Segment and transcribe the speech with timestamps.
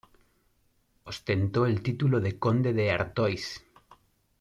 [1.03, 3.63] Ostentó el título de "Conde de Artois".